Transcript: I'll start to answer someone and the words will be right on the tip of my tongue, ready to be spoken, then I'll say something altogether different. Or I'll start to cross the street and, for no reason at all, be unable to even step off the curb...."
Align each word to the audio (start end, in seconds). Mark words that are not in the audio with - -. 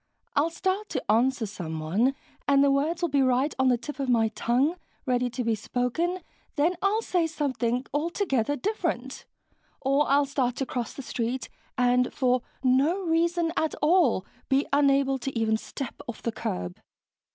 I'll 0.35 0.49
start 0.49 0.89
to 0.89 1.11
answer 1.11 1.45
someone 1.45 2.15
and 2.47 2.63
the 2.63 2.71
words 2.71 3.03
will 3.03 3.09
be 3.09 3.21
right 3.21 3.53
on 3.59 3.67
the 3.67 3.77
tip 3.77 3.99
of 3.99 4.09
my 4.09 4.29
tongue, 4.29 4.77
ready 5.05 5.29
to 5.29 5.43
be 5.43 5.53
spoken, 5.53 6.21
then 6.55 6.75
I'll 6.81 7.03
say 7.03 7.27
something 7.27 7.85
altogether 7.93 8.55
different. 8.55 9.25
Or 9.79 10.09
I'll 10.09 10.25
start 10.25 10.55
to 10.55 10.65
cross 10.65 10.93
the 10.93 11.03
street 11.03 11.49
and, 11.77 12.11
for 12.11 12.41
no 12.63 13.03
reason 13.03 13.53
at 13.55 13.75
all, 13.83 14.25
be 14.49 14.65
unable 14.73 15.19
to 15.19 15.37
even 15.37 15.55
step 15.55 16.01
off 16.07 16.23
the 16.23 16.31
curb...." 16.31 16.79